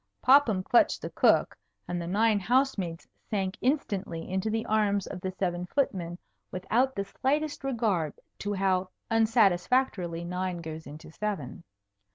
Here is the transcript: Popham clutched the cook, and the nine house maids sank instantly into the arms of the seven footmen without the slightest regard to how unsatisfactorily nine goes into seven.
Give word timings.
Popham 0.23 0.63
clutched 0.63 1.03
the 1.03 1.11
cook, 1.11 1.55
and 1.87 2.01
the 2.01 2.07
nine 2.07 2.39
house 2.39 2.75
maids 2.75 3.07
sank 3.29 3.55
instantly 3.61 4.27
into 4.27 4.49
the 4.49 4.65
arms 4.65 5.05
of 5.05 5.21
the 5.21 5.29
seven 5.31 5.67
footmen 5.67 6.17
without 6.49 6.95
the 6.95 7.05
slightest 7.05 7.63
regard 7.63 8.15
to 8.39 8.53
how 8.53 8.89
unsatisfactorily 9.11 10.23
nine 10.23 10.57
goes 10.57 10.87
into 10.87 11.11
seven. 11.11 11.63